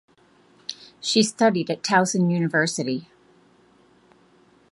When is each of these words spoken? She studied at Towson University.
She 0.99 1.21
studied 1.21 1.69
at 1.69 1.83
Towson 1.83 2.31
University. 2.31 3.07